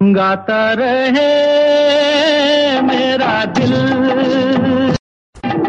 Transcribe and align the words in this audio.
गाता 0.00 0.58
रहे 0.78 1.30
मेरा 2.82 3.44
दिल 3.56 3.72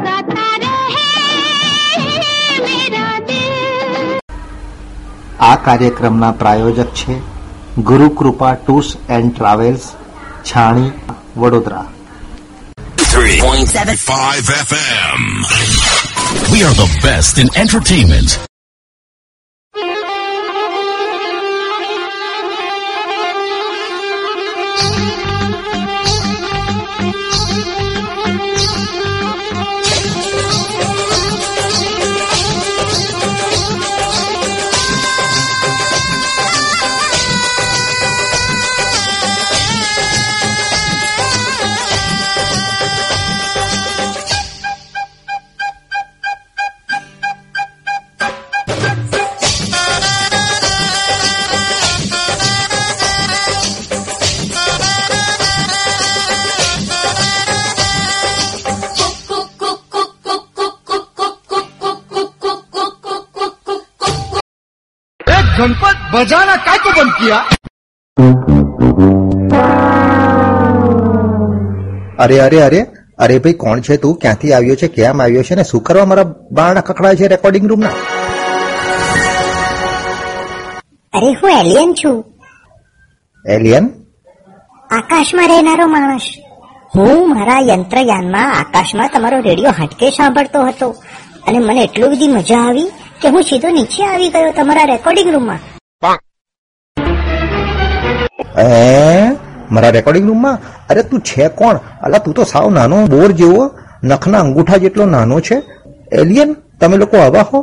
गाता 0.05 0.45
रहे 0.63 1.07
मेरा 2.65 3.07
दिल 3.29 4.19
આ 5.41 5.55
કાર્યક્રમના 5.65 6.29
પ્રાયોજક 6.41 6.91
છે 6.99 7.15
Gurukrupa 7.89 8.51
tours 8.57 8.89
and 9.17 9.31
travels 9.33 9.87
Chhani 10.43 10.91
Vadodara 11.37 11.85
3.75 13.07 14.51
FM. 14.67 15.21
We 16.53 16.59
are 16.63 16.75
the 16.75 16.89
best 17.03 17.33
in 17.43 17.49
entertainment. 17.57 18.29
बजाना 66.14 66.56
काय 66.64 66.78
को 66.78 66.90
बंद 66.94 67.12
किया 67.18 67.38
અરે 72.18 72.36
અરે 72.38 72.58
અરે 72.58 72.80
અરે 73.18 73.38
ભાઈ 73.38 73.56
કોણ 73.56 73.80
છે 73.80 73.98
તું 73.98 74.14
ક્યાંથી 74.18 74.52
આવ્યો 74.52 74.76
છે 74.76 74.88
કેમ 74.90 75.20
આવ્યો 75.20 75.42
છે 75.42 75.54
ને 75.54 75.64
શું 75.64 75.82
કરવા 75.82 76.06
મારા 76.06 76.28
બારણા 76.52 76.84
કકડાય 76.84 77.16
છે 77.16 77.28
રેકોર્ડિંગ 77.28 77.66
રૂમના 77.66 77.94
અરે 81.12 81.30
હું 81.34 81.52
એલિયન 81.52 81.90
છું 81.94 82.16
એલિયન 83.44 83.84
આકાશમાં 84.90 85.48
રહેનારો 85.48 85.86
માણસ 85.88 86.26
હું 86.94 87.20
મારા 87.30 87.60
યંત્રયાનમાં 87.64 88.50
આકાશમાં 88.54 89.10
તમારો 89.10 89.38
રેડિયો 89.42 89.74
હાટકે 89.78 90.06
સાંભળતો 90.10 90.66
હતો 90.66 90.88
અને 91.46 91.58
મને 91.60 91.80
એટલું 91.84 92.12
બધી 92.12 92.30
મજા 92.30 92.64
આવી 92.64 92.88
કે 93.22 93.28
હું 93.28 93.44
સીધો 93.44 93.70
નીચે 93.70 94.02
આવી 94.04 94.30
ગયો 94.30 94.52
તમારા 94.52 94.86
રેકોર્ડિંગ 94.86 95.30
રૂમમાં 95.32 95.62
એ 98.59 99.31
મારા 99.71 99.89
રેકોર્ડિંગ 99.89 100.27
રૂમમાં 100.27 100.57
અરે 100.89 101.03
તું 101.03 101.21
છે 101.21 101.47
કોણ? 101.47 101.77
અલા 102.01 102.17
તું 102.17 102.33
તો 102.33 102.43
સાવ 102.43 102.71
નાનો 102.71 103.07
બોર 103.07 103.31
જેવો. 103.31 103.71
નખના 104.03 104.39
અંગૂઠા 104.39 104.77
જેટલો 104.77 105.05
નાનો 105.05 105.39
છે. 105.39 105.61
એલિયન 106.11 106.55
તમે 106.79 106.97
લોકો 106.97 107.17
આવા 107.17 107.41
હો? 107.41 107.59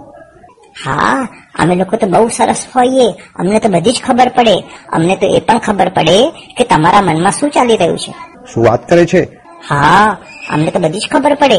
હા 0.84 1.28
અમે 1.58 1.74
લોકો 1.74 1.96
તો 1.96 2.06
બહુ 2.06 2.28
સરસ 2.28 2.66
હોઈએ. 2.76 3.06
અમને 3.36 3.58
તો 3.58 3.68
બધી 3.68 3.92
જ 3.92 4.02
ખબર 4.06 4.28
પડે. 4.28 4.56
અમને 4.92 5.16
તો 5.16 5.26
એ 5.26 5.40
પણ 5.40 5.58
ખબર 5.58 5.88
પડે 5.88 6.18
કે 6.56 6.64
તમારા 6.64 7.00
મનમાં 7.00 7.32
શું 7.32 7.50
ચાલી 7.50 7.76
રહ્યું 7.76 7.98
છે. 7.98 8.12
શું 8.52 8.64
વાત 8.64 8.88
કરે 8.88 9.06
છે? 9.06 9.28
હા 9.68 10.16
અમને 10.50 10.70
તો 10.70 10.78
બધી 10.78 10.98
જ 10.98 11.08
ખબર 11.12 11.34
પડે. 11.34 11.58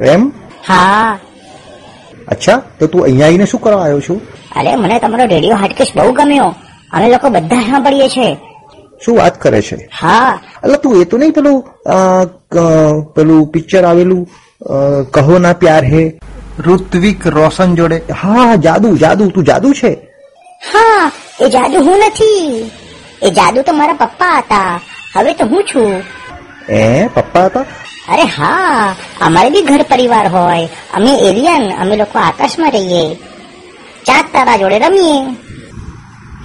એમ? 0.00 0.32
હા. 0.68 1.18
અચ્છા 2.28 2.62
તો 2.78 2.86
તું 2.86 3.04
અહીંયા 3.04 3.26
આવીને 3.26 3.46
શું 3.46 3.60
કરવા 3.60 3.82
આવ્યો 3.82 4.00
છું? 4.00 4.20
અરે 4.56 4.76
મને 4.76 4.98
તમારો 4.98 5.24
રેડિયો 5.26 5.56
હાટકેશ 5.56 5.92
બહુ 5.96 6.12
ગમ્યો. 6.12 6.54
અમે 6.90 7.08
લોકો 7.08 7.28
બધા 7.30 7.62
સાંભળીએ 7.62 8.08
છે 8.08 8.49
શું 9.04 9.16
વાત 9.16 9.40
કરે 9.42 9.62
છે? 9.62 9.88
હા. 10.00 10.40
એટલે 10.64 10.76
તું 10.82 11.00
એ 11.00 11.04
તો 11.04 11.18
નહીં 11.18 11.32
પેલું 11.32 11.58
પેલું 13.14 13.46
પિક્ચર 13.52 13.84
આવેલું 13.84 14.22
કહો 15.14 15.38
ના 15.38 15.52
પ્યાર 15.52 15.84
હે. 15.84 16.04
ઋત્વિક 16.66 17.26
રોશન 17.26 17.74
જોડે. 17.74 17.98
હા 18.22 18.56
જાદુ 18.66 18.96
જાદુ 18.96 19.28
તું 19.34 19.44
જાદુ 19.44 19.72
છે? 19.72 19.92
હા 20.72 21.10
એ 21.40 21.48
જાદુ 21.48 21.78
હું 21.86 21.98
નથી. 22.06 22.70
એ 23.22 23.30
જાદુ 23.30 23.62
તો 23.62 23.72
મારા 23.72 24.00
પપ્પા 24.02 24.38
હતા. 24.38 24.80
હવે 25.16 25.32
તો 25.34 25.44
હું 25.46 25.64
છું. 25.64 26.02
એ 26.68 27.08
પપ્પા 27.14 27.46
હતા? 27.46 27.64
અરે 28.12 28.24
હા 28.36 28.94
અમારે 29.20 29.50
બી 29.50 29.62
ઘર 29.62 29.82
પરિવાર 29.90 30.26
હોય. 30.28 30.68
અમે 30.94 31.12
એલિયન 31.28 31.64
અમે 31.80 31.96
લોકો 31.96 32.18
આકાશમાં 32.18 32.72
રહીએ. 32.72 33.04
ચાંદ 34.06 34.32
તારા 34.32 34.56
જોડે 34.56 34.78
રમીએ. 34.78 35.18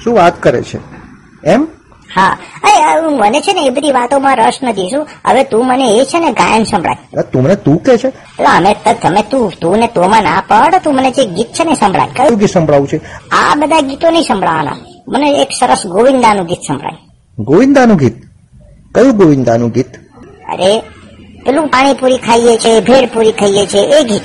શું 0.04 0.14
વાત 0.16 0.44
કરે 0.44 0.62
છે? 0.64 0.80
એમ? 1.44 1.68
હા. 2.16 2.38
અરે 2.64 3.18
મને 3.18 3.42
છે 3.42 3.54
ને 3.54 3.66
એ 3.66 3.70
બધી 3.70 3.92
વાતોમાં 3.92 4.36
રસ 4.36 4.60
નથી 4.64 4.90
શું? 4.90 5.08
હવે 5.26 5.44
તું 5.44 5.68
મને 5.68 5.88
એ 5.98 6.06
છે 6.06 6.20
ને 6.20 6.32
ગાયન 6.32 6.64
સંભળાય. 6.64 7.22
તું 7.22 7.44
મને 7.44 7.56
તું 7.56 7.84
કે 7.84 7.98
છે? 7.98 8.08
એટલે 8.08 8.46
અમે 8.46 8.76
તમે 9.02 9.22
તું 9.22 9.52
તું 9.62 9.78
ને 9.78 9.88
તોમાં 9.88 10.24
ના 10.24 10.44
પડ 10.48 10.76
તું 10.76 10.96
મને 10.96 11.12
જે 11.12 11.26
ગીત 11.26 11.48
છે 11.48 11.64
ને 11.64 11.76
સંભળાય. 11.76 12.08
કયું 12.08 12.40
ગીત 12.40 12.50
સંભળાવું 12.50 12.88
છે? 12.88 13.02
આ 13.30 13.56
બધા 13.56 13.82
ગીતો 13.82 14.10
નહીં 14.10 14.24
સંભળાવાના. 14.24 14.78
મને 15.08 15.42
એક 15.42 15.48
સરસ 15.60 15.86
ગોવિંદાનું 15.86 16.46
ગીત 16.46 16.60
સંભળાય. 16.68 16.98
ગોવિંદાનું 17.40 17.98
ગીત? 17.98 18.16
કયું 18.96 19.18
ગોવિંદાનું 19.18 19.72
ગીત? 19.72 19.96
અરે 20.54 20.80
પેલું 21.46 21.68
પાણીપુરી 21.68 22.18
ખાઈએ 22.18 22.58
છે 22.58 22.80
ભેળપુરી 22.80 23.32
ખાઈએ 23.32 23.66
છે 23.66 23.78
એ 23.78 24.04
ગીત. 24.04 24.22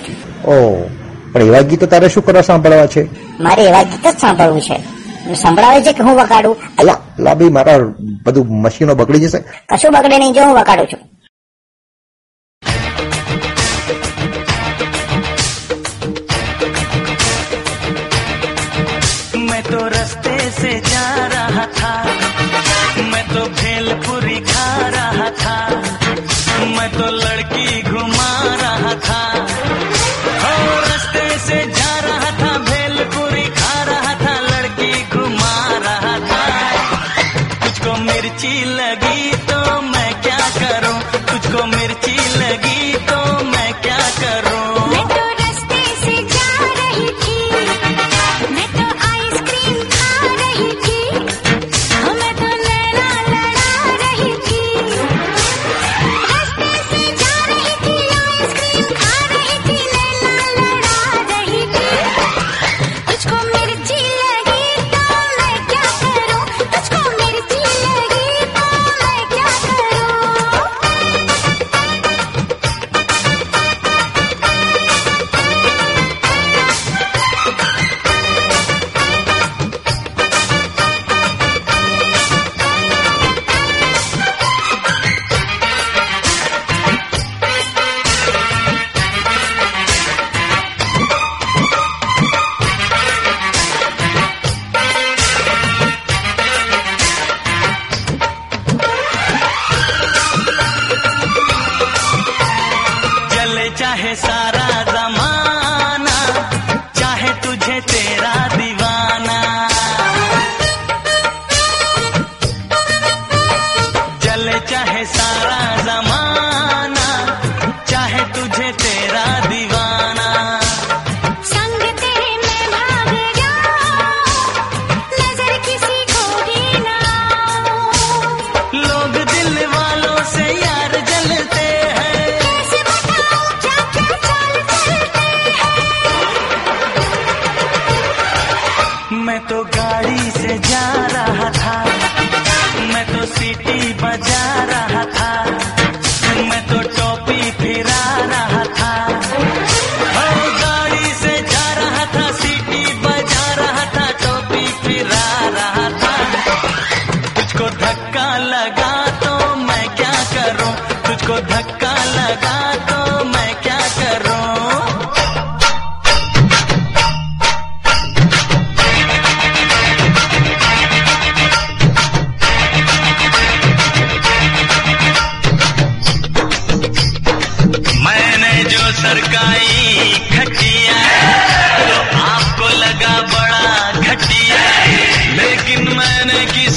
ઓ 0.46 0.84
પણ 1.32 1.42
એવા 1.42 1.60
ગીતો 1.60 1.86
તારે 1.86 2.08
શું 2.08 2.24
કરવા 2.24 2.42
સાંભળવા 2.42 2.86
છે? 2.86 3.02
મારે 3.42 3.62
એવા 3.62 3.82
ગીત 3.82 4.06
જ 4.06 4.18
સાંભળવું 4.18 4.60
છે. 4.60 5.00
સંભળાવે 5.34 5.82
છે 5.82 5.92
કે 5.92 6.02
હું 6.02 6.16
વગાડું? 6.16 6.56
અલા 6.78 6.96
લાંબી 7.20 7.50
મારા 7.50 7.78
બધું 8.24 8.46
મશીનો 8.62 8.94
બગડી 8.94 9.20
જશે? 9.20 9.38
કશું 9.68 9.92
બગડે 9.92 10.18
નહીં 10.18 10.34
જો 10.34 10.44
હું 10.44 10.54
વગાડું 10.54 10.86
છું. 10.86 11.00
تو 19.70 19.88
رستے 19.88 20.36
سے 20.60 20.80
جا 20.80 21.28
رہا 21.32 21.64
تھا 21.74 22.02
میں 23.12 23.22
تو 23.34 23.44
بھیل 23.60 23.92
پوری 24.06 24.40
کھا 24.46 24.90
رہا 24.90 25.28
تھا 25.36 25.68
میں 26.76 26.88
تو 26.98 27.10
لڑکی 27.10 27.82
گھما 27.86 28.39
लगी 38.89 39.31
तो 39.49 39.81
मैं 39.81 40.11
क्या 40.21 40.39
करूं 40.57 40.97
तुझको 41.31 41.65
मिर्ची 41.67 42.08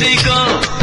किसी 0.03 0.17
को 0.27 0.82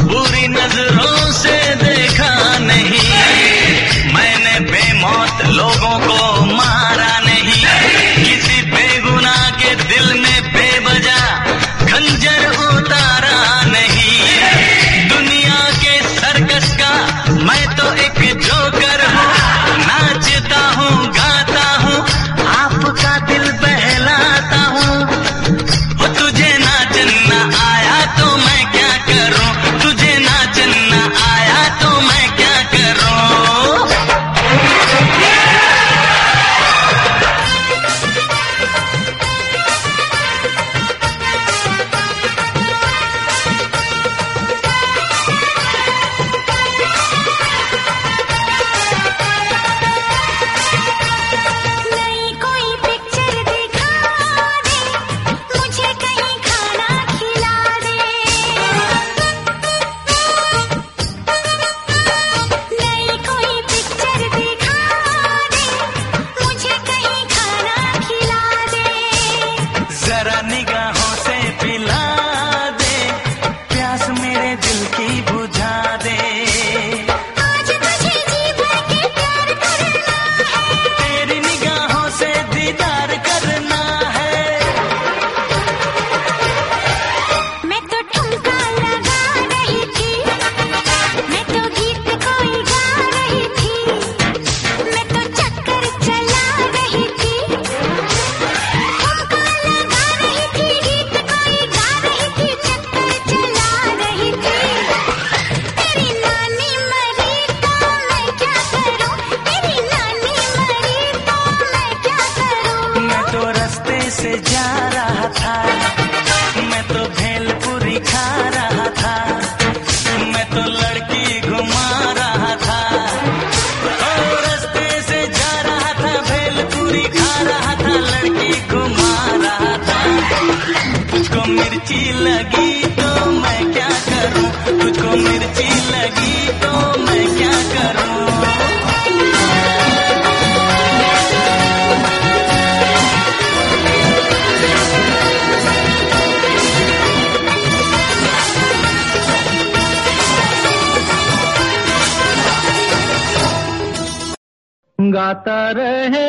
गाता 155.30 155.58
रहे 155.72 156.28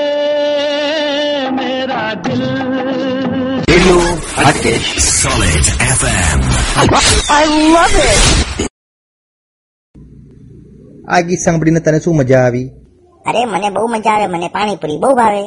मेरा 1.53 2.05
दिल 2.23 2.43
રેડિયો 3.67 3.99
હાટકેશ 4.37 4.89
Solid 5.17 5.67
FM. 5.91 6.39
આ 11.09 11.21
ગીત 11.23 11.41
સાંભળીને 11.41 11.81
તને 11.81 11.99
શું 12.01 12.17
મજા 12.17 12.41
આવી 12.41 12.67
અરે 13.25 13.45
મને 13.47 13.69
બહુ 13.71 13.87
મજા 13.89 14.15
આવે 14.15 14.27
મને 14.29 14.49
પાણીપુરી 14.51 14.99
બહુ 14.99 15.13
ભાવે 15.15 15.43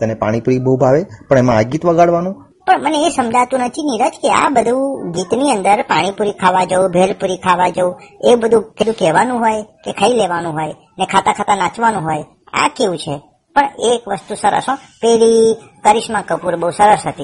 તને 0.00 0.14
પાણીપુરી 0.16 0.60
બહુ 0.60 0.76
ભાવે 0.76 1.00
પણ 1.26 1.38
એમાં 1.38 1.58
આ 1.58 1.68
ગીત 1.72 1.84
વગાડવાનું 1.84 2.34
પણ 2.66 2.82
મને 2.84 2.98
એ 3.06 3.10
સમજાતું 3.10 3.62
નથી 3.66 3.86
નીરજ 3.86 4.16
કે 4.22 4.28
આ 4.32 4.48
બધું 4.50 5.12
ગીતની 5.14 5.52
અંદર 5.52 5.80
પાણીપુરી 5.88 6.36
ખાવા 6.42 6.66
જવું 6.66 6.92
ભેલપુરી 6.96 7.40
ખાવા 7.46 7.70
જવું 7.70 7.94
એ 8.24 8.36
બધું 8.36 8.62
પેલું 8.76 8.96
કહેવાનું 9.00 9.38
હોય 9.44 9.62
કે 9.84 9.90
ખાઈ 9.98 10.18
લેવાનું 10.20 10.54
હોય 10.58 10.74
ને 10.98 11.04
ખાતા 11.12 11.34
ખાતા 11.38 11.58
નાચવાનું 11.62 12.04
હોય 12.04 12.24
આ 12.55 12.67
કેવું 12.67 12.97
છે. 12.97 13.21
પણ 13.55 13.63
એક 13.79 14.07
વસ્તુ 14.07 14.35
સરસ 14.35 14.63
હો. 14.69 14.75
પેલી 14.75 15.55
કરિશ્મા 15.83 16.21
કપૂર 16.21 16.55
બહુ 16.55 16.69
સરસ 16.69 17.07
હતી. 17.07 17.23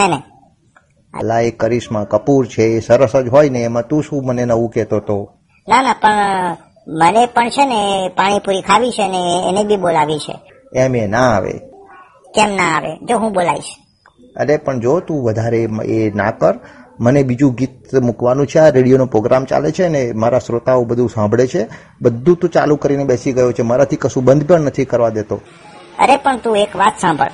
હે 0.00 0.08
ને? 0.08 0.22
અલા 1.14 1.40
એ 1.40 1.50
કરિશ્મા 1.50 2.04
કપૂર 2.04 2.46
છે 2.46 2.62
એ 2.62 2.80
સરસ 2.80 3.16
જ 3.16 3.28
હોય 3.28 3.48
ને 3.48 3.62
એમાં 3.64 3.86
તું 3.86 4.02
શું 4.02 4.26
મને 4.26 4.44
નવું 4.44 4.70
કહેતો 4.70 5.00
તો? 5.00 5.32
ના 5.68 5.82
ના 5.82 5.92
પણ 5.92 6.16
મને 6.88 7.26
પણ 7.26 7.48
છે 7.48 7.66
ને 7.66 8.08
પાણીપુરી 8.08 8.62
ખાવી 8.62 8.90
છે 8.90 9.08
ને 9.08 9.48
એને 9.48 9.64
બી 9.64 9.76
બોલાવી 9.76 10.18
છે. 10.18 10.40
એમ 10.76 10.96
એ 10.96 11.06
ના 11.06 11.36
આવે. 11.36 11.52
કેમ 12.34 12.50
ના 12.56 12.76
આવે? 12.76 12.96
જો 12.96 13.18
હું 13.18 13.32
બોલાવીશ. 13.32 13.76
અરે 14.36 14.56
પણ 14.56 14.80
જો 14.80 15.00
તું 15.00 15.24
વધારે 15.24 15.68
એ 15.84 16.12
ના 16.14 16.30
કર 16.30 16.54
મને 17.00 17.22
બીજું 17.22 17.54
ગીત 17.54 17.94
મૂકવાનું 17.94 18.46
છે 18.46 18.58
આ 18.58 18.70
રેડિયોનો 18.70 19.06
પ્રોગ્રામ 19.06 19.44
ચાલે 19.44 19.70
છે 19.72 19.88
ને 19.88 20.12
મારા 20.12 20.38
શ્રોતાઓ 20.38 20.84
બધું 20.84 21.08
સાંભળે 21.08 21.46
છે. 21.46 21.68
બધું 22.02 22.36
તું 22.36 22.50
ચાલુ 22.50 22.76
કરીને 22.76 23.04
બેસી 23.04 23.32
ગયો 23.32 23.52
છે 23.52 23.62
મારાથી 23.62 23.96
કશું 23.96 24.24
બંધ 24.24 24.46
પણ 24.48 24.60
નથી 24.60 24.84
કરવા 24.84 25.08
દેતો. 25.08 25.40
અરે 25.98 26.16
પણ 26.16 26.38
તું 26.38 26.56
એક 26.56 26.76
વાત 26.76 26.92
સાંભળ. 27.00 27.30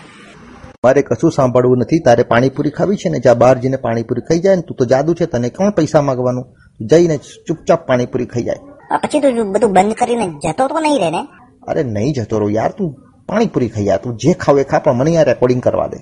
મારે 0.84 1.02
કશું 1.02 1.32
સાંભળવું 1.32 1.78
નથી 1.78 1.98
તારે 1.98 2.22
પાણીપુરી 2.22 2.70
ખાવી 2.70 2.96
છે 2.96 3.08
ને 3.08 3.18
જ્યાં 3.18 3.38
બહાર 3.38 3.58
જઈને 3.58 3.76
પાણીપુરી 3.76 4.20
ખાઈ 4.20 4.38
જાય 4.38 4.56
ને 4.56 4.62
તું 4.62 4.76
તો 4.76 4.84
જાદુ 4.84 5.14
છે 5.14 5.26
તને 5.26 5.48
કોણ 5.48 5.70
પૈસા 5.70 6.02
માંગવાનું? 6.02 6.44
જઈને 6.80 7.16
ચૂપચાપ 7.46 7.86
પાણીપુરી 7.86 8.26
ખાઈ 8.26 8.42
જાય. 8.42 8.98
પછી 9.02 9.20
તું 9.20 9.52
બધું 9.52 9.72
બંધ 9.72 9.94
કરીને 9.94 10.26
જતો 10.28 10.68
તો 10.68 10.80
નહીં 10.80 10.98
રે 10.98 11.10
ને 11.10 11.26
અરે 11.68 11.82
નહીં 11.82 12.12
જતો 12.12 12.38
રહો 12.38 12.48
યાર 12.48 12.72
તું 12.78 12.96
પાણીપુરી 13.26 13.68
ખાઈ 13.68 13.84
જા 13.84 13.96
તું 13.96 14.16
જે 14.16 14.32
ખાવે 14.32 14.64
ખા 14.64 14.78
પણ 14.78 14.92
મને 14.92 15.10
યાર 15.10 15.26
રેકોર્ડિંગ 15.26 15.62
કરવા 15.62 15.86
દે. 15.86 15.96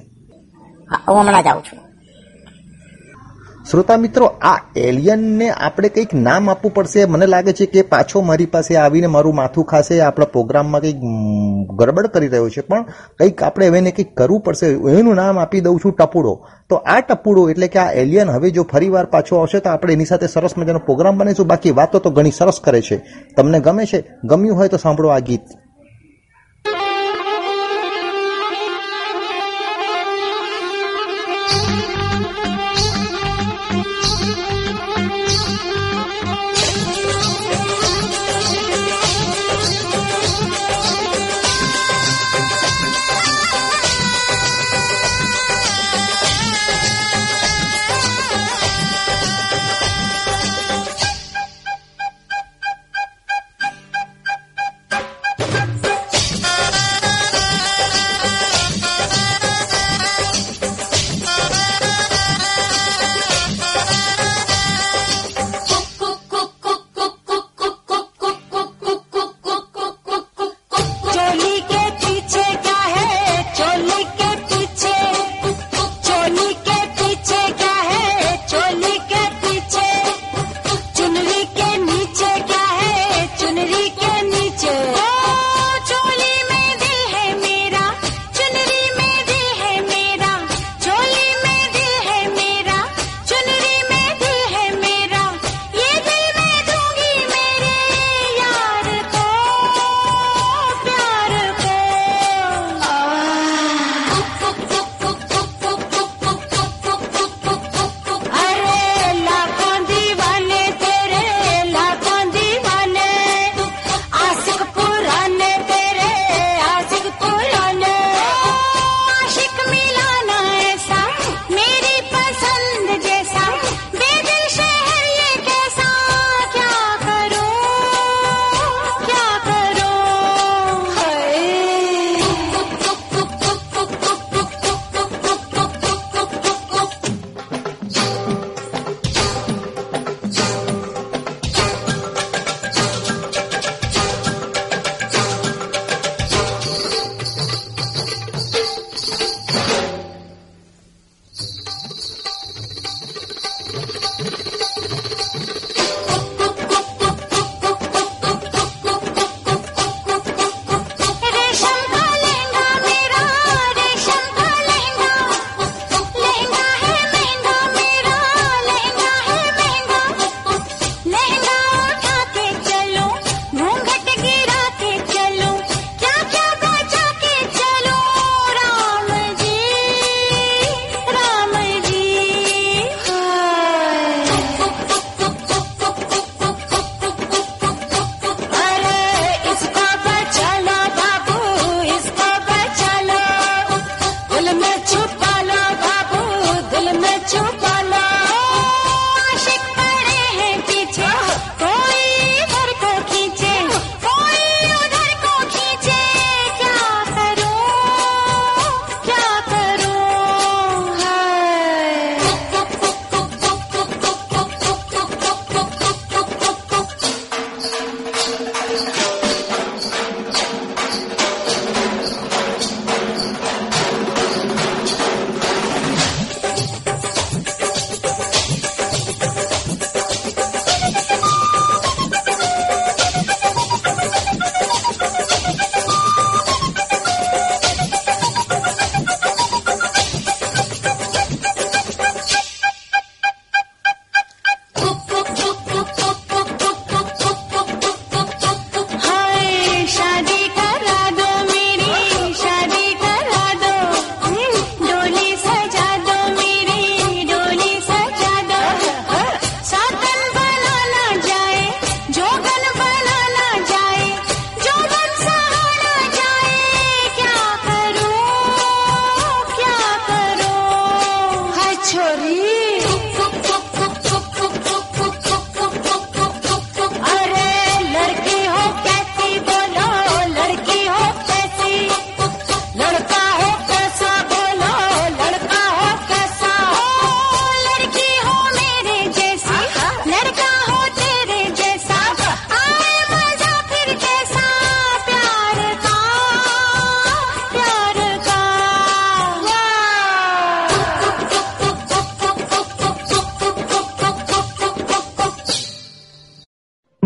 હું 1.08 1.20
હમણાં 1.20 1.42
જાઉં 1.42 1.62
છું. 1.62 1.87
શ્રોતા 3.70 3.96
મિત્રો, 3.96 4.24
આ 4.26 4.60
એલિયનને 4.76 5.50
આપણે 5.50 5.88
કંઈક 5.88 6.14
નામ 6.14 6.50
આપવું 6.50 6.74
પડશે. 6.74 7.04
મને 7.04 7.26
લાગે 7.26 7.52
છે 7.52 7.66
કે 7.66 7.82
પાછો 7.82 8.20
મારી 8.20 8.46
પાસે 8.46 8.76
આવીને 8.76 9.06
મારું 9.06 9.34
માથું 9.34 9.64
ખાશે, 9.64 10.00
આપણા 10.00 10.26
પ્રોગ્રામમાં 10.26 10.80
કંઈક 10.80 10.96
ગરબડ 11.76 12.06
કરી 12.06 12.28
રહ્યો 12.28 12.48
છે. 12.48 12.60
પણ 12.60 12.82
કંઈક 13.18 13.42
આપણે 13.42 13.66
એને 13.66 13.90
કંઈક 13.90 14.16
કરવું 14.16 14.40
પડશે. 14.40 14.66
એનું 14.66 15.14
નામ 15.14 15.38
આપી 15.38 15.60
દઉં 15.60 15.80
છું 15.84 15.92
ટપુડો. 15.92 16.46
તો 16.68 16.76
આ 16.76 17.00
ટપુડો 17.00 17.50
એટલે 17.50 17.68
કે 17.68 17.78
આ 17.78 17.92
એલિયન 17.92 18.30
હવે 18.30 18.50
જો 18.50 18.62
ફરીવાર 18.62 19.04
પાછો 19.04 19.36
આવશે, 19.36 19.58
તો 19.58 19.70
આપણે 19.70 19.92
એની 19.92 20.04
સાથે 20.04 20.26
સરસ 20.26 20.58
મજાનો 20.58 20.78
પ્રોગ્રામ 20.78 21.18
બનાવીશું. 21.18 21.46
બાકી 21.46 21.70
વાતો 21.70 21.98
તો 21.98 22.10
ઘણી 22.10 22.30
સરસ 22.30 22.60
કરે 22.64 22.80
છે. 22.80 23.04
તમને 23.36 23.60
ગમે 23.60 23.84
છે? 23.84 24.04
ગમ્યું 24.24 24.56
હોય 24.56 24.68
તો 24.68 24.76
સાંભળો 24.76 25.08
આ 25.08 25.18
ગીત. 25.18 25.40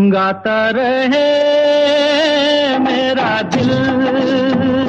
गाता 0.02 0.56
रहे 0.70 1.22
मेरा 2.80 3.30
दिल 3.48 3.70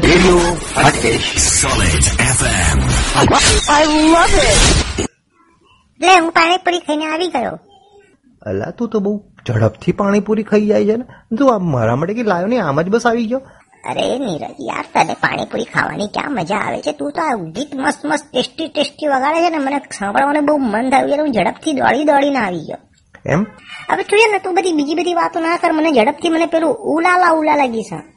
રેડિયો 0.03 0.35
હાટકેશ 0.75 1.29
Solid 1.53 2.05
FM. 2.33 2.77
એટલે 5.99 6.13
હું 6.15 6.29
પાણીપુરી 6.33 6.81
ખાઈને 6.81 7.07
આવી 7.07 7.29
ગયો 7.29 7.55
અલા 8.41 8.71
તું 8.73 8.89
તો 8.89 9.01
બહુ 9.01 9.13
ઝડપથી 9.47 9.93
પાણીપુરી 9.93 10.45
ખાઈ 10.45 10.67
જાય 10.67 10.85
છે 10.89 10.97
ને 10.99 11.37
તું 11.37 11.49
આમ 11.53 11.65
મારા 11.71 11.95
માટે 11.95 12.13
કે 12.13 12.25
લાયો 12.25 12.51
ને 12.51 12.59
આમ 12.63 12.81
જ 12.81 12.93
બસ 12.95 13.05
આવી 13.05 13.25
ગયો 13.27 13.41
અરે 13.85 14.05
નીરજ 14.19 14.61
યાર 14.67 14.85
તને 14.93 15.15
પાણીપુરી 15.23 15.67
ખાવાની 15.71 16.09
ક્યાં 16.11 16.37
મજા 16.37 16.61
આવે 16.65 16.83
છે 16.85 16.93
તું 16.99 17.15
તો 17.15 17.25
આ 17.25 17.39
ગીત 17.55 17.73
મસ્ત 17.77 18.05
મસ્ત 18.09 18.25
ટેસ્ટી 18.27 18.69
ટેસ્ટી 18.69 19.09
વગાડે 19.13 19.41
છે 19.43 19.49
ને 19.49 19.59
મને 19.61 19.81
સાંભળવાનું 19.97 20.47
બહુ 20.47 20.55
મન 20.65 20.85
થયું 20.91 21.07
એટલે 21.07 21.19
હું 21.21 21.35
ઝડપથી 21.35 21.75
દોડી 21.77 22.07
દોડીને 22.07 22.41
આવી 22.41 22.63
ગયો 22.67 22.81
એમ? 23.26 23.42
હવે 23.90 24.02
જોઈએ 24.02 24.32
ને 24.32 24.38
તું 24.38 24.54
બધી 24.54 24.72
બીજી 24.72 24.94
બધી 24.94 25.14
વાતો 25.14 25.40
ના 25.40 25.56
કર 25.56 25.72
મને 25.72 25.92
ઝડપથી 25.92 26.28
મને 26.28 26.46
પેલું 26.46 26.74
ઉલાલા 26.74 27.30
ઉલાલા 27.30 27.66
ગીત 27.66 27.86
સાંભળ. 27.86 28.08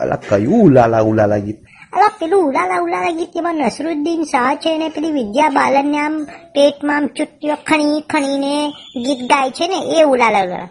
અલા 0.00 0.18
કયું 0.28 0.62
ઉલાલા 0.62 1.00
ઉલાલા 1.00 1.36
ગીત? 1.36 1.56
અલા 1.92 2.10
પેલું 2.20 2.44
ઉલાલા 2.44 2.80
ઉલાલા 2.80 3.10
ગીત 3.10 3.28
એમાં 3.36 3.54
નસરુદ્દીન 3.54 4.22
શાહ 4.22 4.54
છે 4.54 4.78
ને 4.78 4.88
પેલી 4.88 5.10
વિદ્યા 5.10 5.48
બાલનને 5.48 5.98
આમ 5.98 6.24
પેટમાં 6.24 6.96
આમ 6.96 7.06
ચુટ્ટીઓ 7.06 7.54
ખણી 7.54 8.00
ખણીને 8.00 8.68
ગીત 9.04 9.18
ગાય 9.18 9.50
છે 9.50 9.68
ને 9.68 9.74
એ 9.74 10.02
ઉલાલા 10.02 10.42
ઉલાલા. 10.42 10.68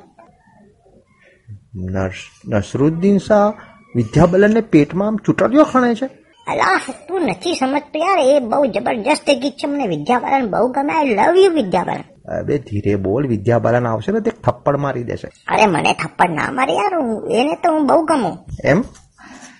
નસ- 1.75 2.55
નસરુદ્દીન 2.55 3.17
શાહ 3.17 3.53
વિદ્યાબલનને 3.95 4.61
પેટમાં 4.61 5.07
આમ 5.07 5.15
ચૂંટણીઓ 5.15 5.63
ખણે 5.63 5.95
છે? 5.95 6.05
અલા 6.47 6.81
તું 7.07 7.21
નથી 7.21 7.55
સમજતો 7.55 7.99
યાર 7.99 8.19
એ 8.19 8.39
બહુ 8.39 8.65
જબરજસ્ત 8.65 9.29
ગીત 9.29 9.53
છે 9.53 9.67
મને 9.67 9.87
વિદ્યા 9.87 10.19
બાલન 10.19 10.49
બહુ 10.49 10.67
ગમે 10.67 10.93
આઈ 10.93 11.09
લવ 11.09 11.35
યુ 11.35 11.51
વિદ્યા 11.51 11.83
બાલન. 11.83 12.03
અબે 12.27 12.57
ધીરે 12.57 12.95
બોલ 12.95 13.27
વિદ્યાબાલન 13.27 13.87
આવશે 13.87 14.11
ને 14.11 14.19
તે 14.19 14.31
થપ્પડ 14.31 14.77
મારી 14.77 15.03
દેશે. 15.03 15.27
અરે 15.27 15.65
મને 15.65 15.93
થપ્પડ 15.93 16.31
ના 16.31 16.51
મારે 16.51 16.73
યાર 16.73 16.99
હું- 16.99 17.33
એને 17.33 17.55
તો 17.55 17.71
હું 17.71 17.87
બહુ 17.87 18.01
ગમું. 18.01 18.37
એમ? 18.63 18.81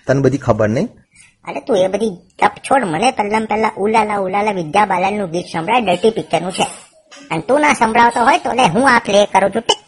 તને 0.06 0.20
બધી 0.20 0.38
ખબર 0.38 0.68
નહીં? 0.68 0.88
અરે 1.48 1.60
તું 1.60 1.78
એ 1.78 1.88
બધી 1.88 2.10
તપ 2.42 2.52
છોડ 2.70 2.84
મને 2.84 3.10
પહેલા 3.10 3.38
પહેલા 3.38 3.70
ઉલાલા 3.76 4.16
ઉલાલા 4.16 4.52
વિદ્યા 4.52 4.86
બાલનનું 4.86 5.30
ગીત 5.30 5.44
સંભળાય 5.52 5.80
ડર્ટી 5.80 6.10
પિક્ચરનું 6.10 6.52
છે. 6.52 6.66
અને 7.30 7.42
તું 7.48 7.60
ના 7.60 7.72
સંભળાવતો 7.72 8.24
હોય 8.24 8.38
તો 8.38 8.52
લે 8.52 8.64
હું 8.64 8.90
આ 8.90 8.98
પ્લે 8.98 9.26
કરું 9.26 9.50
છું 9.50 9.62
ટીક. 9.62 9.87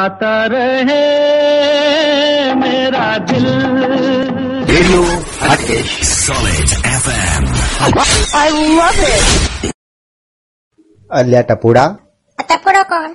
गाता 0.00 0.32
रहे 0.46 1.02
मेरा 2.56 3.06
दिल 3.26 3.46
રેડિયો 4.68 5.02
હાટકેશ 5.40 5.94
Solid 6.18 6.70
FM. 6.92 7.44
અલ્યા 11.10 11.42
ટપુડા 11.42 11.88
આ 12.38 12.42
ટપકડો 12.42 12.82
કોણ 12.84 13.12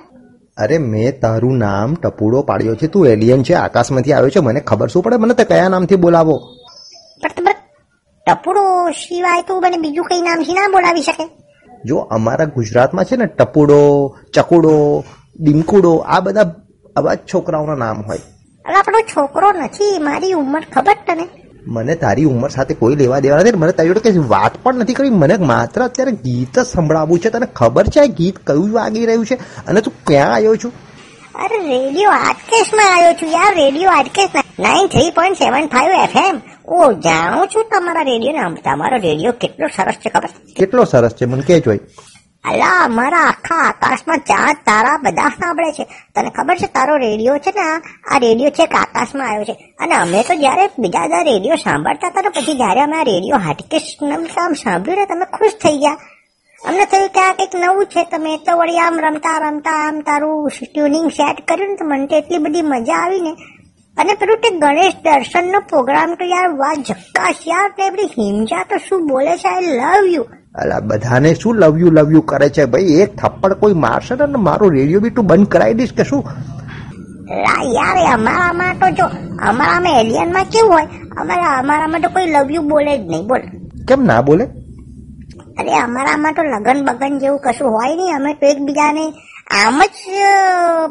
અરે 0.56 0.78
મેં 0.84 1.18
તારું 1.20 1.56
નામ 1.58 1.96
ટપુડો 1.96 2.42
પાડ્યો 2.42 2.76
છે 2.76 2.88
તું 2.88 3.06
એલિયન 3.06 3.42
છે 3.42 3.54
આકાશમાંથી 3.56 4.14
આવ્યો 4.14 4.30
છે 4.30 4.40
મને 4.40 4.60
ખબર 4.62 4.88
શું 4.88 5.02
પડે 5.02 5.18
મને 5.18 5.34
તો 5.34 5.44
કયા 5.44 5.68
નામથી 5.68 5.96
બોલાવો 5.96 6.36
પણ 7.22 7.34
તમે 7.36 7.52
ટપુડો 8.26 8.64
સિવાય 8.98 9.42
તો 9.42 9.60
મને 9.60 9.78
બીજું 9.78 10.06
કઈ 10.10 10.22
નામથી 10.22 10.54
ના 10.54 10.68
બોલાવી 10.68 11.02
શકે 11.02 11.26
જો 11.84 11.96
અમારા 12.10 12.46
ગુજરાતમાં 12.56 13.06
છે 13.06 13.16
ને 13.16 13.26
ટપુડો 13.30 13.78
ચકુડો 14.34 14.74
ડીમકુડો 15.38 15.92
આ 16.06 16.20
બધા 16.20 16.48
આવા 16.97 17.13
જ 17.13 17.17
છોકરાઓના 17.33 17.75
નામ 17.75 18.01
હોય. 18.01 18.21
અરે 18.65 18.75
આપણો 18.75 19.01
છોકરો 19.15 19.51
નથી 19.51 19.91
મારી 19.99 20.31
ઉંમર 20.31 20.63
ખબર 20.73 20.97
તને? 21.07 21.27
મને 21.67 21.95
તારી 21.95 22.23
ઉંમર 22.23 22.49
સાથે 22.49 22.73
કોઈ 22.73 22.95
લેવા 22.95 23.19
દેવા 23.19 23.37
નથી. 23.37 23.51
મને 23.51 23.71
તારી 23.71 23.89
જોડે 23.89 23.99
કઈ 23.99 24.17
વાત 24.17 24.57
પણ 24.63 24.75
નથી 24.75 24.93
કરી 24.93 25.09
મને 25.09 25.37
માત્ર 25.37 25.83
અત્યારે 25.83 26.11
ગીત 26.11 26.59
જ 26.59 26.65
સંભળાવવું 26.65 27.19
છે. 27.19 27.29
તને 27.29 27.47
ખબર 27.55 27.87
છે 27.87 27.99
આ 27.99 28.05
ગીત 28.05 28.37
કયું 28.47 28.73
વાગી 28.73 29.05
રહ્યું 29.05 29.25
છે? 29.25 29.35
અને 29.67 29.81
તું 29.81 29.93
ક્યાં 30.07 30.33
આવ્યો 30.33 30.55
છું? 30.55 30.71
અરે 31.35 31.57
રેડિયો 31.57 32.11
આર્કેસ્ટમાં 32.11 32.95
આવ્યો 32.95 33.13
છું 33.13 33.29
યાર 33.29 33.55
radio 33.55 33.91
Hatkesh 33.91 34.29
nine 34.59 34.87
three 34.87 35.09
point 35.09 35.37
seven 35.37 35.67
five 35.67 35.91
FM. 36.03 36.41
ઓ 36.65 36.93
જાણું 36.93 37.47
છું 37.47 37.65
તમારા 37.71 38.01
રેડિયો 38.01 38.49
ને 38.49 38.61
તમારો 38.61 38.97
રેડિયો 38.97 39.31
કેટલો 39.31 39.67
સરસ 39.67 39.93
છે 39.93 40.09
ખબર? 40.09 40.29
કેટલો 40.55 40.83
સરસ 40.83 41.11
છે 41.11 41.25
મને 41.25 41.41
કે 41.41 41.59
જોઈ 41.59 41.79
અલા 42.43 42.83
અમારા 42.83 43.17
આખા 43.17 43.55
આકાશમાં 43.55 44.17
ચાર 44.17 44.53
તારા 44.53 44.97
બધા 44.97 45.29
સાંભળે 45.29 45.71
છે. 45.71 45.83
તને 45.83 46.29
ખબર 46.29 46.55
છે 46.55 46.67
તારો 46.67 46.97
રેડિયો 46.97 47.37
છે 47.37 47.53
ને 47.55 47.61
આ? 47.61 48.17
રેડિયો 48.17 48.49
છે 48.49 48.65
આકાશમાં 48.65 49.29
આવ્યો 49.29 49.43
છે. 49.43 49.75
અને 49.79 49.95
અમે 49.95 50.23
તો 50.23 50.35
જયારે 50.35 50.69
બીજા 50.79 51.07
બધા 51.07 51.21
રેડિયો 51.21 51.55
સાંભળતા 51.55 52.07
હતા 52.07 52.21
ને, 52.21 52.29
પછી 52.29 52.57
જયારે 52.57 52.81
અમે 52.81 52.97
આ 52.97 53.03
રેડિયો 53.03 53.37
હાટકેશ 53.37 53.97
નામ 54.01 54.53
સાંભળ્યું 54.53 54.97
ને, 54.99 55.05
તમે 55.05 55.25
ખુશ 55.25 55.51
થઈ 55.51 55.77
ગયા. 55.77 55.97
અમને 56.67 56.85
થયું 56.85 57.09
કે 57.09 57.19
આ 57.19 57.33
કંઈક 57.33 57.49
નવું 57.55 57.85
છે. 57.85 58.03
તમે 58.03 58.37
તો 58.37 58.57
વળી 58.57 58.77
આમ 58.77 58.99
રમતા 58.99 59.37
રમતા, 59.37 59.71
આમ 59.71 59.99
તારું 59.99 60.51
ટ્યુનિંગ 60.73 61.11
સેટ 61.11 61.47
કર્યું 61.47 61.69
ને, 61.69 61.75
તો 61.75 61.85
મને 61.85 62.07
તો 62.07 62.15
એટલી 62.15 62.37
બધી 62.37 62.61
મજા 62.61 62.93
આવી 62.93 63.21
ને. 63.21 63.35
અને 63.97 64.13
પેલું 64.13 64.37
તે 64.37 64.49
ગણેશ 64.49 64.93
દર્શનનો 65.03 65.59
પ્રોગ્રામ 65.59 66.13
તો 66.13 66.25
યાર 66.25 66.47
વાત 66.47 66.77
જક્કાશ 66.77 67.35
યાર 67.47 67.69
તે 67.69 67.89
બધી 67.89 68.05
હિંજા 68.05 68.63
તો 68.63 68.77
શું 68.77 69.07
બોલે 69.07 69.37
છે? 69.37 69.49
આઈ 69.49 69.61
લવ 69.61 70.05
યુ 70.05 70.25
અલા 70.57 70.79
બધાને 70.79 71.33
શું 71.33 71.55
લવ 71.55 71.79
યુ 71.79 71.89
લવ 71.91 72.11
યુ 72.11 72.21
કરે 72.21 72.49
છે? 72.49 72.65
ભાઈ 72.65 72.83
એક 72.83 73.15
થપ્પડ 73.17 73.53
કોઈ 73.53 73.73
મારશે 73.73 74.15
ને 74.15 74.25
મારું 74.25 74.71
રેડિયો 74.71 74.99
બી 74.99 75.09
તું 75.09 75.27
બંધ 75.27 75.47
કરાવી 75.47 75.73
દઈશ 75.73 75.93
કે 75.93 76.03
શું? 76.03 76.23
યાર 77.77 77.97
અમારામાં 78.13 78.79
તો 78.81 78.89
જો 78.89 79.05
અમારામાં 79.49 79.99
એલિયનમાં 80.01 80.45
કેવું 80.45 80.71
હોય? 80.71 80.87
અમારા 81.17 81.53
અમારામાં 81.59 82.01
તો 82.01 82.09
કોઈ 82.09 82.31
લવ 82.31 82.51
યુ 82.51 82.61
બોલે 82.61 82.97
જ 82.97 83.01
નહીં 83.11 83.27
બોલ. 83.27 83.41
કેમ 83.87 84.05
ના 84.05 84.21
બોલે? 84.21 84.45
અરે 85.59 85.73
અમારામાં 85.77 86.33
તો 86.33 86.43
લગન 86.43 86.85
બગન 86.85 87.19
જેવું 87.19 87.39
કશું 87.39 87.71
હોય 87.77 87.95
નહીં 87.95 88.15
અમે 88.15 88.33
તો 88.33 88.45
એકબીજાને 88.47 89.05
આમ 89.61 89.79
જ 89.81 89.99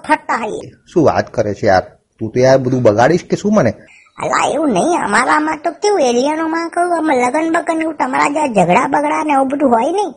ફરતા 0.06 0.36
હોઈએ. 0.36 0.72
શું 0.92 1.04
વાત 1.04 1.34
કરે 1.34 1.54
છે 1.54 1.66
યાર? 1.66 1.82
તું 2.18 2.30
તો 2.32 2.40
યાર 2.40 2.58
બધું 2.58 2.82
બગાડીશ 2.82 3.24
કે 3.30 3.36
શું 3.36 3.54
મને? 3.54 3.72
અલા 4.22 4.50
એવું 4.54 4.68
નહીં 4.68 5.04
અમારામાં 5.04 5.58
તો 5.64 5.70
કેવું 5.70 6.00
એલિયનોમાં 6.00 6.70
કહું 6.70 6.98
અમે 6.98 7.14
લગન 7.26 7.52
બગન 7.52 7.82
એવું 7.82 7.94
તમારા 7.94 8.28
જ્યાં 8.28 8.54
ઝઘડા 8.54 8.86
બગડા 8.86 9.24
ને 9.24 9.32
એવું 9.32 9.48
બધું 9.48 9.70
હોય 9.70 9.92
નહીં. 9.92 10.14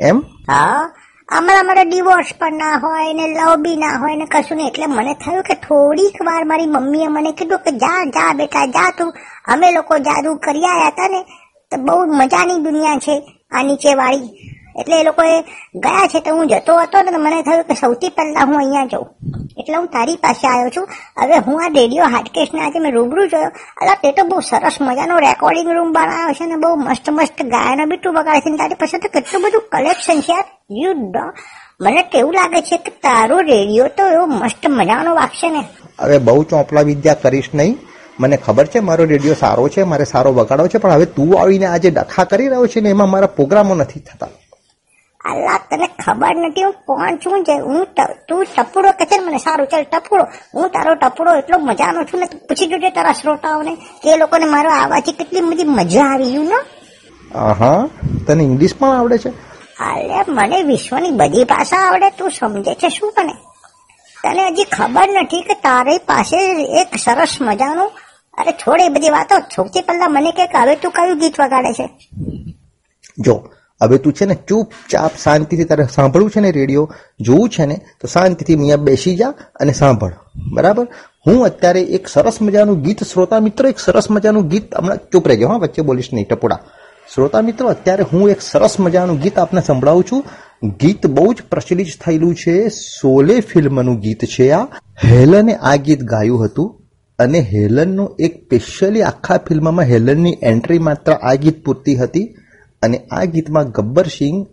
એમ? 0.00 0.18
હા. 0.48 0.92
અમારા 1.28 1.62
મારે 1.62 1.84
ડિવોર્સ 1.84 2.26
પણ 2.38 2.52
ના 2.52 2.76
હોય 2.76 3.12
ને 3.12 3.26
લવ 3.28 3.56
બી 3.56 3.76
ના 3.76 3.98
હોય 4.00 4.16
ને 4.16 4.24
કશું 4.24 4.56
નહીં. 4.56 4.68
એટલે 4.68 4.86
મને 4.86 5.14
થયું 5.14 5.42
કે 5.42 5.54
થોડીક 5.54 6.22
વાર 6.22 6.44
મારી 6.44 6.66
મમ્મીએ 6.66 7.08
મને 7.08 7.32
કીધું 7.32 7.58
કે 7.58 7.70
જા 7.70 8.04
જા 8.04 8.32
બેટા 8.32 8.66
જા 8.66 8.90
તું. 8.98 9.14
અમે 9.48 9.72
લોકો 9.72 9.98
જાદુ 9.98 10.34
કરી 10.34 10.64
આવ્યા 10.64 10.86
હતા 10.86 11.08
ને. 11.08 11.22
તો 11.70 11.76
બહુ 11.76 12.06
મજાની 12.06 12.62
દુનિયા 12.62 12.96
છે 12.96 13.22
આ 13.50 13.62
નીચે 13.62 13.94
વાળી 13.94 14.55
એટલે 14.80 15.00
એ 15.00 15.04
લોકોએ 15.04 15.40
ગયા 15.74 16.06
છે 16.06 16.20
તો 16.20 16.36
હું 16.36 16.46
જતો 16.48 16.78
હતો 16.78 17.02
ને 17.02 17.16
મને 17.16 17.42
થયું 17.42 17.64
કે 17.64 17.74
સૌથી 17.74 18.08
પહેલા 18.08 18.44
હું 18.44 18.58
અહીંયા 18.58 18.84
જાઉં. 18.84 19.08
એટલે 19.58 19.76
હું 19.76 19.86
તારી 19.86 20.16
પાસે 20.16 20.48
આવ્યો 20.48 20.70
છું. 20.76 20.88
હવે 21.22 21.38
હું 21.38 21.64
આ 21.64 21.68
રેડિયો 21.68 22.04
હાટકેશને 22.04 22.60
આજે 22.60 22.78
મેં 22.78 22.92
રૂબરૂ 22.92 23.26
જોયો. 23.26 23.50
અલા, 23.82 23.94
તે 23.94 24.12
તો 24.12 24.24
બહુ 24.24 24.40
સરસ 24.40 24.76
મજાનો 24.80 25.18
રેકોર્ડિંગ 25.18 25.68
રૂમ 25.68 25.92
બનાવ્યો 25.92 26.32
છે 26.32 26.46
ને 26.46 26.56
બહુ 26.56 26.74
મસ્ત 26.76 27.10
મસ્ત 27.10 27.42
ગાયનો 27.42 27.86
બી 27.86 27.96
તું 27.96 28.14
વગાડે 28.14 28.40
છે 28.40 28.56
તારી 28.56 28.74
પાસે 28.74 28.98
તો 28.98 29.08
કેટલું 29.08 29.42
બધું 29.42 29.62
કલેક્શન 29.72 30.20
છે 30.20 30.32
યાર. 30.32 30.44
યુ 30.70 30.94
મને 31.80 32.02
કેવું 32.02 32.34
લાગે 32.34 32.62
છે 32.62 32.76
કે 32.76 32.90
તારો 32.90 33.40
રેડિયો 33.40 33.88
તો 33.88 34.06
એવો 34.06 34.26
મસ્ત 34.26 34.66
મજાનો 34.68 35.14
વાગશે 35.14 35.50
ને. 35.50 35.64
હવે 36.00 36.18
બહુ 36.18 36.42
ચોપલા 36.42 36.80
વિદ્યા 36.80 37.14
કરીશ 37.14 37.50
નહીં. 37.54 37.78
મને 38.20 38.36
ખબર 38.36 38.66
છે 38.66 38.78
મારો 38.78 39.04
રેડિયો 39.04 39.34
સારો 39.34 39.68
છે, 39.68 39.82
મારે 39.82 40.04
સારો 40.04 40.32
વગાડો 40.32 40.66
છે, 40.66 40.78
પણ 40.78 40.90
હવે 40.90 41.04
તું 41.04 41.40
આવીને 41.40 41.66
આજે 41.66 41.90
ડખા 41.90 42.24
કરી 42.24 42.48
રહ્યો 42.48 42.66
છે 42.66 42.80
ને, 42.80 42.90
એમાં 42.90 43.10
મારા 43.10 43.26
પ્રોગ્રામો 43.26 43.74
નથી 43.74 44.00
થતા. 44.00 44.28
અલ્લા 45.28 45.58
તને 45.70 45.86
ખબર 46.04 46.34
નથી 46.42 46.62
હું 46.62 46.74
કોણ 46.86 47.16
છું 47.16 47.44
જે 47.44 47.54
હું 47.68 47.86
તું 48.28 48.44
ટપુડો 48.44 48.90
કે 48.98 49.04
છે 49.10 49.16
મને 49.18 49.38
સારું 49.38 49.66
ચાલ 49.66 49.84
ટપુડો. 49.84 50.24
હું 50.54 50.70
તારો 50.70 50.94
ટપુડો 50.94 51.30
એટલો 51.34 51.58
મજાનો 51.58 52.04
છું 52.04 52.20
ને 52.20 52.26
પૂછી 52.48 52.66
જોજે 52.66 52.90
તારા 52.90 53.12
શ્રોતાઓને 53.12 53.72
કે 54.02 54.12
એ 54.12 54.16
લોકોને 54.16 54.46
મારો 54.46 54.70
આવવાથી 54.70 55.12
કેટલી 55.12 55.40
બધી 55.40 55.64
મજા 55.64 56.06
આવી 56.12 56.34
યુ 56.34 56.44
નો 56.44 56.60
હા 57.60 57.82
તને 58.26 58.42
ઇંગ્લિશ 58.42 58.74
પણ 58.78 58.96
આવડે 58.98 59.18
છે? 59.18 59.30
અરે 59.80 60.22
મને 60.28 60.62
વિશ્વની 60.62 61.10
બધી 61.10 61.44
ભાષા 61.44 61.82
આવડે 61.86 62.10
તું 62.10 62.30
સમજે 62.30 62.74
છે 62.74 62.88
શું 62.88 63.12
મને? 63.18 63.34
તને 64.16 64.48
હજી 64.48 64.64
ખબર 64.64 65.08
નથી 65.22 65.42
કે 65.42 65.54
તારી 65.54 65.98
પાસે 66.06 66.38
એક 66.80 66.96
સરસ 66.96 67.38
મજાનું 67.40 67.90
અરે 68.38 68.52
છોડ 68.52 68.80
એ 68.80 68.88
બધી 68.88 69.10
વાતો. 69.10 69.36
સૌથી 69.54 69.80
પહેલા 69.80 70.08
મને 70.08 70.32
કે 70.32 70.44
હવે 70.54 70.76
તું 70.76 70.92
કયું 70.92 71.18
ગીત 71.18 71.40
વગાડે 71.40 71.72
છે? 71.72 71.86
જો 73.18 73.34
હવે 73.80 73.98
તું 73.98 74.12
છે 74.12 74.24
ને 74.24 74.34
ચૂપચાપ 74.34 75.10
શાંતિથી 75.24 75.64
તારે 75.64 75.84
સાંભળવું 75.94 76.30
છે 76.30 76.40
ને 76.40 76.50
રેડિયો, 76.50 76.92
જોવું 77.20 77.48
છે 77.48 77.66
ને, 77.66 77.80
તો 78.00 78.08
શાંતિથી 78.08 78.54
અહીંયા 78.54 78.76
બેસી 78.76 79.16
જા 79.16 79.34
અને 79.60 79.72
સાંભળ. 79.72 80.12
બરાબર? 80.52 80.86
હું 81.26 81.44
અત્યારે 81.44 81.80
એક 81.80 82.08
સરસ 82.08 82.42
મજાનું 82.42 82.82
ગીત 82.82 83.04
શ્રોતા 83.04 83.40
મિત્રો, 83.40 83.68
એક 83.68 83.78
સરસ 83.78 84.10
મજાનું 84.10 84.48
ગીત 84.48 84.74
હમણાં 84.74 84.98
ચૂપ 85.12 85.28
રહેજો 85.28 85.48
હા, 85.48 85.56
વચ્ચે 85.56 85.82
બોલીશ 85.82 86.12
નહીં, 86.12 86.28
ટપોડા. 86.28 86.58
શ્રોતા 87.14 87.40
મિત્રો, 87.40 87.68
અત્યારે 87.68 88.04
હું 88.12 88.30
એક 88.30 88.42
સરસ 88.42 88.80
મજાનું 88.80 89.20
ગીત 89.20 89.38
આપને 89.38 89.60
સંભળાવું 89.60 90.04
છું. 90.04 90.24
ગીત 90.80 91.06
બહુ 91.06 91.32
જ 91.32 91.36
પ્રચલિત 91.50 91.86
થયેલું 92.04 92.34
છે, 92.34 92.68
સોલે 92.68 93.40
ફિલ્મનું 93.40 94.00
ગીત 94.00 94.24
છે 94.24 94.50
આ. 94.50 94.66
હેલને 95.04 95.54
આ 95.54 95.76
ગીત 95.76 96.02
ગાયું 96.02 96.44
હતું 96.44 96.82
અને 97.18 97.40
હેલનનું 97.40 98.16
એક 98.18 98.44
સ્પેશિયલી 98.44 99.02
આખા 99.02 99.38
ફિલ્મમાં 99.38 99.84
હેલનની 99.84 100.38
એન્ટ્રી 100.42 100.78
માત્ર 100.78 101.12
આ 101.12 101.34
ગીત 101.34 101.64
પૂરતી 101.64 101.96
હતી. 101.96 102.36
અને 102.82 102.98
આ 103.10 103.24
ગીતમાં 103.24 103.70
ગબ્બર 103.70 104.06
સિંહ 104.06 104.46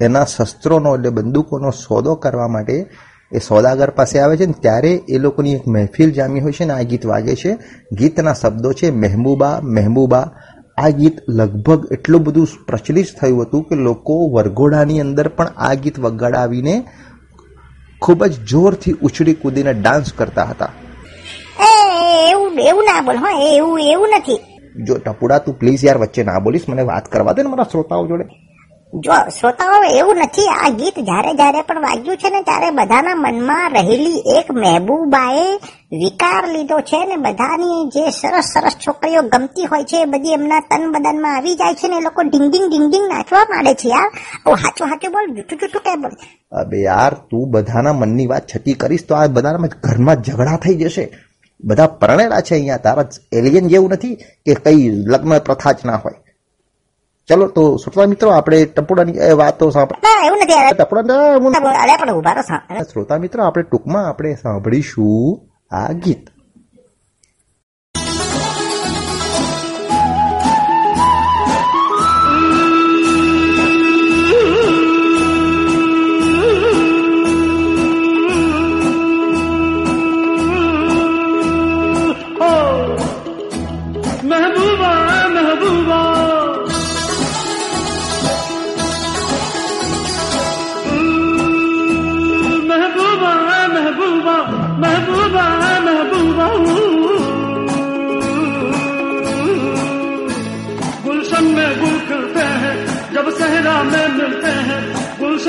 એના 0.00 0.24
શસ્ત્રોનો 0.24 0.94
એટલે 0.94 1.10
બંદૂકોનો 1.10 1.70
સોદો 1.70 2.14
કરવા 2.14 2.48
માટે 2.48 2.86
એ 3.32 3.38
સોદાગર 3.38 3.90
પાસે 3.90 4.18
આવે 4.18 4.36
છે 4.36 4.46
ને 4.46 4.52
ત્યારે 4.52 4.92
એ 5.08 5.18
લોકોની 5.18 5.54
એક 5.54 5.68
મહેફિલ 5.68 6.12
જામી 6.12 6.40
હોય 6.40 6.52
છે 6.52 6.64
ને 6.64 6.72
આ 6.72 6.82
ગીત 6.82 7.06
વાગે 7.06 7.34
છે. 7.36 7.58
ગીતના 7.92 8.32
શબ્દો 8.32 8.72
છે 8.72 8.90
મહેબૂબા 8.90 9.60
મહેબૂબા. 9.62 10.30
આ 10.78 10.88
ગીત 10.88 11.16
લગભગ 11.28 11.92
એટલું 11.92 12.22
બધું 12.22 12.48
પ્રચલિત 12.66 13.06
થયું 13.20 13.42
હતું 13.42 13.62
કે 13.62 13.74
લોકો 13.74 14.28
વરઘોડાની 14.28 15.00
અંદર 15.00 15.28
પણ 15.28 15.46
આ 15.56 15.74
ગીત 15.74 15.98
વગાડાવીને 15.98 16.84
ખૂબ 18.02 18.24
જ 18.24 18.44
જોરથી 18.44 18.92
ઉછળી 19.02 19.34
કૂદીને 19.34 19.72
ડાન્સ 19.72 20.12
કરતા 20.12 20.44
હતા. 20.44 20.72
એવું 22.30 22.58
એવું 22.58 22.84
ના 22.84 23.00
બોલ, 23.00 23.16
હા 23.16 23.40
એવું 23.42 23.80
એવું 23.80 24.08
નથી. 24.08 24.40
જો 24.86 24.94
ટપુડા 24.94 25.38
તું 25.38 25.58
પ્લીઝ 25.58 25.84
યાર 25.84 25.98
વચ્ચે 25.98 26.22
ના 26.22 26.38
બોલીશ 26.38 26.68
મને 26.68 26.82
વાત 26.82 27.08
કરવા 27.08 27.32
દે 27.32 27.42
ને 27.42 27.48
મારા 27.48 27.64
શ્રોતાઓ 27.64 28.06
જોડે. 28.06 28.24
જો 28.92 29.12
શ્રોતાઓ 29.40 29.82
એવું 29.98 30.16
નથી 30.16 30.48
આ 30.48 30.70
ગીત 30.70 30.98
જ્યારે 30.98 31.34
જ્યારે 31.34 31.62
પણ 31.62 31.82
વાગ્યું 31.82 32.16
છે 32.16 32.30
ને 32.30 32.42
ત્યારે 32.42 32.70
બધાના 32.70 33.14
મનમાં 33.14 33.72
રહેલી 33.72 34.22
એક 34.38 34.50
મહેબૂબાએ 34.50 35.58
વિકાર 35.92 36.48
લીધો 36.48 36.80
છે 36.80 37.06
ને 37.06 37.16
બધાની 37.16 37.88
જે 37.90 38.10
સરસ 38.10 38.44
સરસ 38.54 38.76
છોકરીઓ 38.86 39.22
ગમતી 39.22 39.64
હોય 39.64 39.84
છે 39.84 40.02
એ 40.02 40.04
બધી 40.04 40.32
એમના 40.32 40.60
તન 40.60 40.92
બદનમાં 40.92 41.36
આવી 41.36 41.54
જાય 41.54 41.74
છે 41.74 41.88
ને 41.88 41.96
એ 41.96 42.00
લોકો 42.00 42.22
ડિંગ 42.22 42.50
ડિંગ 42.50 42.66
ડિંગ 42.68 42.90
ડિંગ 42.90 43.06
નાચવા 43.08 43.44
માંડે 43.50 43.74
છે 43.74 43.88
યાર. 43.88 44.10
ઓ 44.46 44.50
હાચું 44.50 44.86
હાચું 44.88 45.12
બોલ 45.12 45.26
જૂઠું 45.34 45.58
જૂઠું 45.58 45.82
કે 45.82 45.94
બોલ. 45.94 46.10
અબે 46.52 46.78
યાર 46.80 47.14
તું 47.14 47.50
બધાના 47.50 47.92
મનની 47.92 48.26
વાત 48.26 48.46
છતી 48.56 48.74
કરીશ 48.74 49.06
તો 49.08 49.14
આ 49.14 49.26
બધાના 49.26 49.66
ઘરમાં 49.82 50.22
ઝઘડા 50.22 50.56
થઈ 50.56 50.74
જશે. 50.74 51.29
બધા 51.64 51.86
પરણેલા 51.86 52.40
છે 52.40 52.54
અહીંયા. 52.54 52.76
તારા 52.76 53.04
એલિયન 53.32 53.68
જેવું 53.68 53.90
નથી 53.90 54.14
કે 54.16 54.54
કઈ 54.54 54.90
લગ્ન 54.90 55.38
પ્રથા 55.38 55.72
જ 55.72 55.76
ના 55.84 55.96
હોય. 55.96 56.14
ચલો 57.28 57.46
તો 57.46 57.76
શ્રોતા 57.76 58.06
મિત્રો 58.06 58.30
આપણે 58.30 58.64
ટપોડાની 58.64 59.12
વાતો 59.36 59.70
સાંભળ 59.70 59.96
શ્રોતા 62.92 63.18
મિત્રો 63.18 63.44
આપણે 63.44 63.62
ટૂંકમાં 63.62 64.08
આપણે 64.08 64.34
સાંભળીશું 64.34 65.40
આ 65.74 65.92
ગીત. 65.92 66.28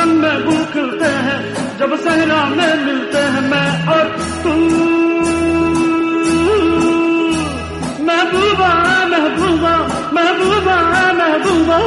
گلشن 0.01 0.09
میں 0.09 0.35
گل 0.35 0.63
کھلتے 0.71 1.05
ہیں، 1.05 1.55
جب 1.79 1.89
صحرا 2.03 2.45
میں 2.49 2.75
ملتے 2.75 3.17
ہیں 3.17 3.41
میں 3.41 3.87
اور 3.87 4.05
تم۔ 4.43 4.67
محبوبہ 7.99 9.05
محبوبہ 9.07 9.87
محبوبہ 10.11 11.11
محبوبہ۔ 11.13 11.79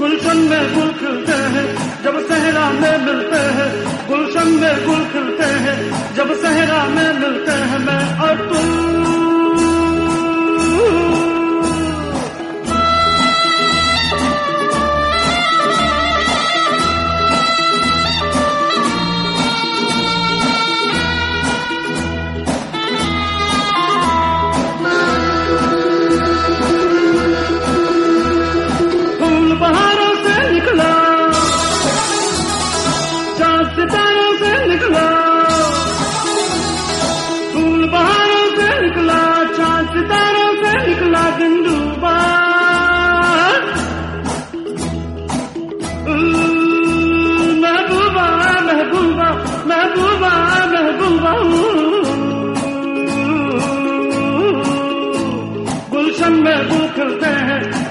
گلشن 0.00 0.36
میں 0.36 0.60
گل 0.76 0.90
کھلتے 0.98 1.32
ہیں، 1.32 1.76
جب 2.02 2.12
صحرا 2.28 2.70
میں 2.72 2.98
ملتے 2.98 3.40
ہیں۔ 3.40 3.84
گلشن 4.10 4.48
میں 4.48 4.74
گل 4.86 5.02
کھلتے 5.12 5.52
ہیں، 5.52 5.90
جب 6.14 6.26
صحرا 6.42 6.86
میں 6.88 7.12
ملتے 7.12 7.52
ہیں 7.52 7.78
میں 7.78 8.18
اور 8.18 8.36
تم۔ 8.48 8.99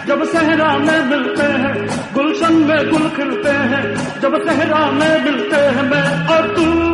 जब 0.09 0.25
सहरा 0.33 0.77
में 0.79 1.05
मिलते 1.07 1.47
हैं 1.62 1.75
गुलशन 2.14 2.55
में 2.69 2.90
गुल 2.90 3.09
खिलते 3.17 3.51
हैं 3.73 3.85
जब 4.21 4.37
सहरा 4.45 4.90
में 4.90 5.25
मिलते 5.25 5.57
हैं 5.77 5.90
मैं 5.90 6.05
और 6.35 6.55
तू 6.57 6.88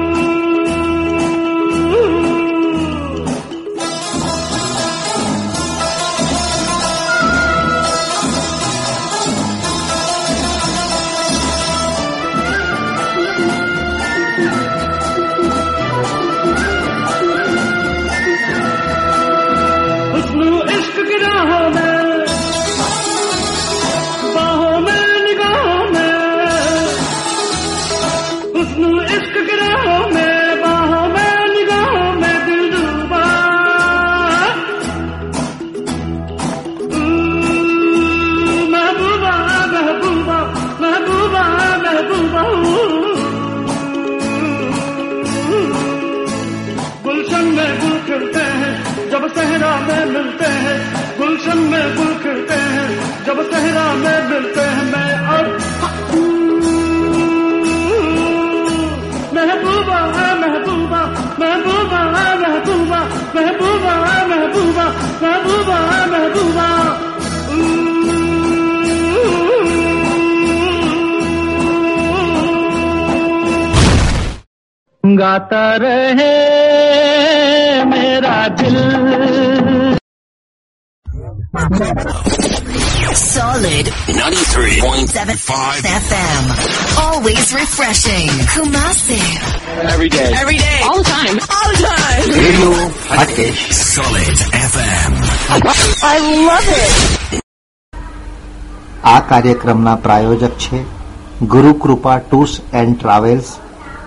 गाता 75.25 75.65
रहे 75.83 76.33
मेरा 77.91 78.39
दिल 78.61 78.77
Solid 83.21 83.87
93.5 84.09 85.87
FM. 86.01 86.45
Always 87.05 87.47
refreshing. 87.53 88.29
Kumasi. 88.53 89.19
Every 89.93 90.09
day. 90.09 90.29
Every 90.43 90.59
day. 90.59 90.79
All 90.89 90.99
the 90.99 91.09
time. 91.11 91.37
All 91.57 91.71
the 91.73 91.81
time. 91.87 92.29
Radio 92.37 92.71
Hatkesh 93.11 93.63
Solid 93.81 94.39
FM. 94.71 95.13
I 96.13 96.19
love 96.51 96.71
it. 96.77 96.95
આ 99.05 99.21
કાર્યક્રમના 99.31 99.97
પ્રાયોજક 100.07 100.55
છે 100.67 100.79
Gurukrupa 101.55 102.19
tours 102.27 102.55
and 102.83 102.97
travels 102.99 103.49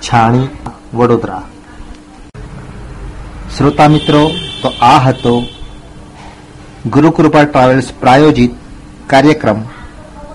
Chhani 0.07 0.43
Vadodara. 0.94 1.42
શ્રોતા 3.56 3.88
મિત્રો, 3.88 4.30
તો 4.62 4.68
આ 4.80 4.98
હતો 4.98 5.46
ગુરુકૃપા 6.86 7.44
ટ્રાવેલ્સ 7.44 7.92
પ્રાયોજિત 8.00 8.50
કાર્યક્રમ 9.06 9.62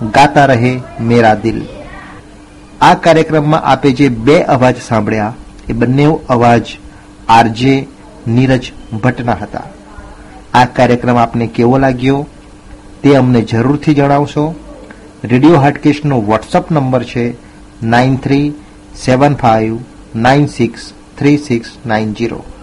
ગાતા 0.02 0.44
રહે 0.44 0.80
મેરા 1.00 1.34
દિલ. 1.34 1.62
આ 2.80 2.94
કાર્યક્રમમાં 2.94 3.60
આપે 3.60 3.92
જે 3.92 4.08
બે 4.08 4.42
અવાજ 4.42 4.76
સાંભળ્યા, 4.88 5.34
એ 5.68 5.72
બંને 5.72 6.06
અવાજ 6.28 6.66
આરજે 7.28 7.86
નીરજ 8.28 8.72
ભટ્ટના 9.02 9.32
હતા. 9.32 9.62
આ 10.54 10.64
કાર્યક્રમ 10.64 11.16
આપને 11.16 11.46
કેવો 11.46 11.78
લાગ્યો, 11.78 12.26
તે 13.02 13.16
અમને 13.16 13.40
જરૂરથી 13.42 13.94
જણાવશો. 13.94 14.54
રેડિયો 15.24 15.56
હાટકેશનો 15.56 16.20
વોટ્સઅપ 16.20 16.70
નંબર 16.72 17.04
છે 17.04 17.34
નાઇન 17.82 18.16
થ્રી 18.16 18.52
સેવન 19.04 19.34
ફાઇવ 19.34 19.78
963690 20.14 22.53